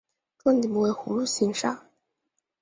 [0.43, 1.85] 幢顶部为葫芦形刹。